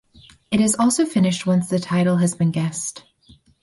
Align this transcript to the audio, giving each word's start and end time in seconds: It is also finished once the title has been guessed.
It 0.49 0.59
is 0.59 0.75
also 0.77 1.05
finished 1.05 1.45
once 1.45 1.69
the 1.69 1.77
title 1.77 2.17
has 2.17 2.33
been 2.33 2.49
guessed. 2.49 3.03